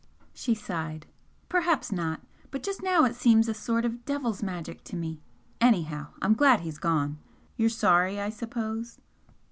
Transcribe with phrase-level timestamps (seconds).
[0.33, 1.05] She sighed.
[1.47, 2.21] "Perhaps not!
[2.49, 5.21] But just now it seems a sort of devil's magic to me.
[5.61, 7.19] Anyhow, I'm glad he's gone.
[7.55, 8.97] You're sorry, I suppose?"